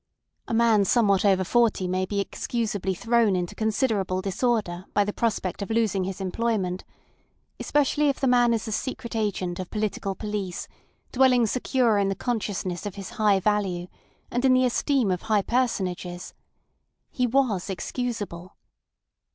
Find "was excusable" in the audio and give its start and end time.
17.27-18.55